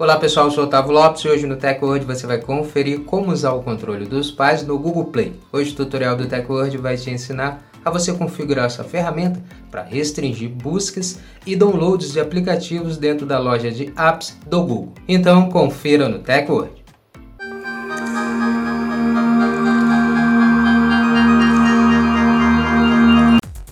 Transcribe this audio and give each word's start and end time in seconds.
Olá 0.00 0.16
pessoal, 0.16 0.46
eu 0.46 0.50
sou 0.50 0.64
Otávio 0.64 0.92
Lopes 0.92 1.22
e 1.26 1.28
hoje 1.28 1.46
no 1.46 1.56
TechWord 1.56 2.06
você 2.06 2.26
vai 2.26 2.38
conferir 2.38 3.00
como 3.00 3.30
usar 3.30 3.52
o 3.52 3.62
controle 3.62 4.06
dos 4.06 4.30
pais 4.30 4.66
no 4.66 4.78
Google 4.78 5.04
Play. 5.04 5.34
Hoje 5.52 5.72
o 5.72 5.76
tutorial 5.76 6.16
do 6.16 6.26
TechWord 6.26 6.78
vai 6.78 6.96
te 6.96 7.10
ensinar 7.10 7.62
a 7.84 7.90
você 7.90 8.10
configurar 8.14 8.64
essa 8.64 8.82
ferramenta 8.82 9.42
para 9.70 9.82
restringir 9.82 10.48
buscas 10.48 11.20
e 11.44 11.54
downloads 11.54 12.12
de 12.12 12.20
aplicativos 12.20 12.96
dentro 12.96 13.26
da 13.26 13.38
loja 13.38 13.70
de 13.70 13.92
apps 13.94 14.38
do 14.46 14.62
Google. 14.62 14.94
Então 15.06 15.50
confira 15.50 16.08
no 16.08 16.20
TechWord. 16.20 16.79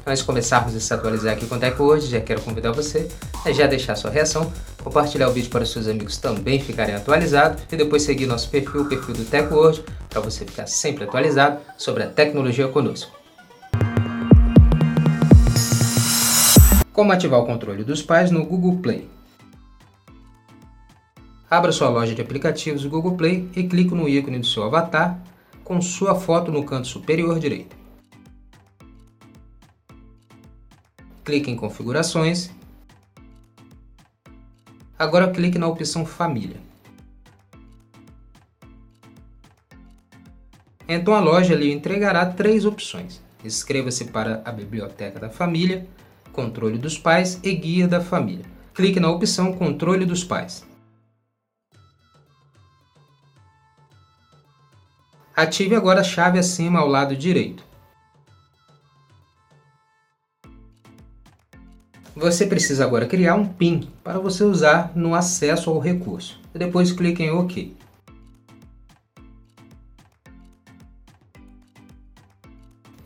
Antes 0.09 0.21
de 0.21 0.27
começarmos 0.27 0.75
a 0.75 0.81
se 0.81 0.95
atualizar 0.95 1.35
aqui 1.35 1.45
com 1.45 1.57
o 1.57 1.59
TechWord, 1.59 2.07
já 2.07 2.19
quero 2.19 2.41
convidar 2.41 2.73
você 2.73 3.07
a 3.45 3.53
já 3.53 3.67
deixar 3.67 3.95
sua 3.95 4.11
reação, 4.11 4.51
compartilhar 4.83 5.29
o 5.29 5.33
vídeo 5.35 5.51
para 5.51 5.65
os 5.65 5.71
seus 5.71 5.87
amigos 5.87 6.17
também 6.17 6.59
ficarem 6.59 6.95
atualizados 6.95 7.63
e 7.71 7.77
depois 7.77 8.05
seguir 8.05 8.25
nosso 8.25 8.49
perfil, 8.49 8.81
o 8.81 8.85
perfil 8.87 9.15
do 9.15 9.25
TechWord, 9.27 9.85
para 10.09 10.23
você 10.23 10.47
ficar 10.47 10.67
sempre 10.67 11.05
atualizado 11.05 11.61
sobre 11.77 12.05
a 12.05 12.07
tecnologia 12.07 12.67
conosco. 12.69 13.13
Como 16.91 17.13
ativar 17.13 17.41
o 17.41 17.45
controle 17.45 17.85
dos 17.85 18.01
pais 18.01 18.31
no 18.31 18.47
Google 18.47 18.79
Play? 18.79 19.11
Abra 21.51 21.71
sua 21.71 21.91
loja 21.91 22.15
de 22.15 22.23
aplicativos 22.23 22.87
Google 22.87 23.15
Play 23.15 23.47
e 23.55 23.63
clique 23.65 23.95
no 23.95 24.09
ícone 24.09 24.39
do 24.39 24.47
seu 24.47 24.63
avatar 24.63 25.21
com 25.63 25.83
sua 25.83 26.15
foto 26.15 26.51
no 26.51 26.65
canto 26.65 26.89
superior 26.89 27.39
direito. 27.39 27.78
Clique 31.29 31.51
em 31.51 31.57
Configurações. 31.57 32.51
Agora 34.99 35.31
clique 35.31 35.59
na 35.59 35.67
opção 35.67 36.07
Família. 36.07 36.57
Então 40.89 41.15
a 41.15 41.21
loja 41.21 41.55
lhe 41.55 41.71
entregará 41.71 42.25
três 42.25 42.65
opções. 42.65 43.21
Inscreva-se 43.45 44.07
para 44.07 44.41
a 44.43 44.51
Biblioteca 44.51 45.21
da 45.21 45.29
Família, 45.29 45.87
Controle 46.33 46.79
dos 46.79 46.97
Pais 46.97 47.39
e 47.43 47.55
Guia 47.55 47.87
da 47.87 48.01
Família. 48.01 48.47
Clique 48.73 48.99
na 48.99 49.11
opção 49.11 49.53
Controle 49.53 50.07
dos 50.07 50.25
Pais. 50.25 50.67
Ative 55.37 55.75
agora 55.75 56.01
a 56.01 56.05
chave 56.05 56.39
acima 56.39 56.79
ao 56.79 56.89
lado 56.89 57.15
direito. 57.15 57.68
Você 62.21 62.47
precisa 62.47 62.85
agora 62.85 63.07
criar 63.07 63.37
um 63.37 63.47
PIN 63.47 63.89
para 64.03 64.19
você 64.19 64.43
usar 64.43 64.91
no 64.93 65.15
acesso 65.15 65.71
ao 65.71 65.79
recurso. 65.79 66.41
Depois 66.53 66.91
clique 66.91 67.23
em 67.23 67.31
OK. 67.31 67.77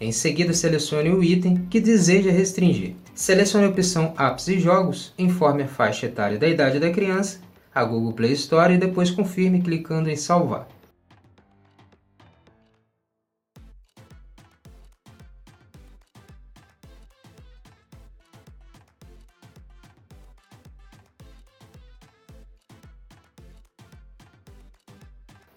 Em 0.00 0.10
seguida, 0.12 0.54
selecione 0.54 1.10
o 1.10 1.22
item 1.22 1.66
que 1.68 1.78
deseja 1.78 2.30
restringir. 2.30 2.94
Selecione 3.14 3.66
a 3.66 3.68
opção 3.68 4.14
Apps 4.18 4.48
e 4.48 4.58
Jogos, 4.58 5.12
informe 5.18 5.64
a 5.64 5.68
faixa 5.68 6.06
etária 6.06 6.38
da 6.38 6.48
idade 6.48 6.80
da 6.80 6.90
criança, 6.90 7.38
a 7.74 7.84
Google 7.84 8.14
Play 8.14 8.32
Store 8.32 8.72
e 8.72 8.78
depois 8.78 9.10
confirme 9.10 9.60
clicando 9.60 10.08
em 10.08 10.16
Salvar. 10.16 10.66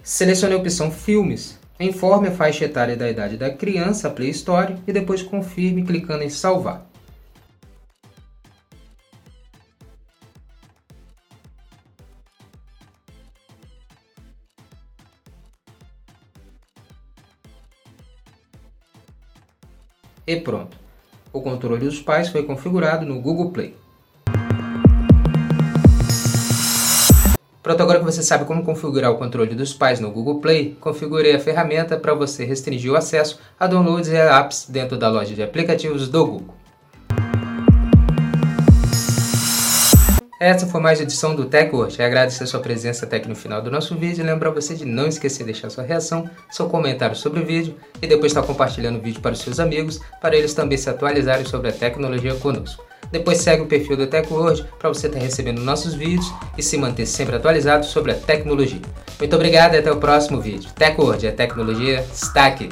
Selecione 0.08 0.53
a 0.53 0.58
opção 0.58 0.92
Filmes, 0.92 1.58
informe 1.80 2.28
a 2.28 2.31
faixa 2.31 2.66
etária 2.66 2.95
da 2.95 3.09
idade 3.09 3.38
da 3.38 3.52
criança, 3.52 4.08
Play 4.08 4.30
Store, 4.30 4.75
e 4.86 4.94
depois 4.94 5.23
confirme 5.23 5.84
clicando 5.84 6.24
em 6.24 6.29
Salvar. 6.29 6.85
E 20.28 20.35
pronto! 20.35 20.78
O 21.34 21.41
controle 21.41 21.84
dos 21.84 22.00
pais 22.00 22.29
foi 22.29 22.44
configurado 22.44 23.08
no 23.08 23.19
Google 23.19 23.50
Play. 23.50 23.75
Pronto, 27.66 27.81
agora 27.81 27.98
que 27.98 28.06
você 28.06 28.22
sabe 28.22 28.46
como 28.46 28.64
configurar 28.64 29.09
o 29.09 29.18
controle 29.18 29.56
dos 29.56 29.74
pais 29.74 30.00
no 30.00 30.12
Google 30.12 30.40
Play, 30.40 30.78
configurei 30.80 31.34
a 31.34 31.40
ferramenta 31.40 31.98
para 31.98 32.14
você 32.14 32.46
restringir 32.46 32.92
o 32.92 32.96
acesso 32.96 33.40
a 33.59 33.66
downloads 33.66 34.08
e 34.08 34.16
apps 34.16 34.68
dentro 34.70 34.96
da 35.00 35.09
loja 35.09 35.34
de 35.34 35.42
aplicativos 35.42 36.08
do 36.08 36.28
Google. 36.28 36.56
Essa 40.40 40.68
foi 40.68 40.80
mais 40.80 41.02
edição 41.02 41.36
do 41.36 41.46
Tech 41.46 41.76
hoje. 41.76 42.03
Agradeço 42.03 42.44
a 42.44 42.46
sua 42.46 42.59
presença 42.59 43.08
até 43.08 43.16
aqui 43.16 43.28
no 43.28 43.36
final 43.36 43.64
do 43.64 43.72
nosso 43.72 43.96
vídeo 43.96 44.24
lembrar 44.24 44.52
você 44.52 44.76
de 44.76 44.86
não 44.86 45.08
esquecer 45.08 45.40
de 45.40 45.46
deixar 45.46 45.72
sua 45.72 45.84
reação, 45.84 46.30
seu 46.52 46.70
comentário 46.70 47.16
sobre 47.16 47.40
o 47.40 47.46
vídeo 47.47 47.74
e 48.00 48.06
depois 48.06 48.32
estar 48.32 48.44
compartilhando 48.44 49.00
o 49.00 49.02
vídeo 49.02 49.22
para 49.22 49.34
os 49.34 49.40
seus 49.40 49.59
amigos, 49.59 50.00
para 50.22 50.36
eles 50.36 50.53
também 50.53 50.78
se 50.78 50.88
atualizarem 50.88 51.46
sobre 51.46 51.70
a 51.70 51.74
tecnologia 51.74 52.36
conosco. 52.36 52.86
Depois 53.11 53.38
segue 53.39 53.63
o 53.63 53.67
perfil 53.67 53.97
do 53.97 54.07
TechWord 54.07 54.66
para 54.79 54.89
você 54.89 55.07
estar 55.07 55.19
recebendo 55.19 55.61
nossos 55.61 55.93
vídeos 55.93 56.33
e 56.57 56.63
se 56.63 56.77
manter 56.77 57.05
sempre 57.05 57.35
atualizado 57.35 57.85
sobre 57.85 58.11
a 58.11 58.16
tecnologia. 58.16 58.81
Muito 59.19 59.35
obrigado 59.35 59.75
e 59.75 59.77
até 59.77 59.91
o 59.91 59.97
próximo 59.97 60.41
vídeo. 60.41 60.69
TechWord, 60.75 61.27
a 61.27 61.31
tecnologia 61.31 62.05
está 62.11 62.45
aqui. 62.45 62.69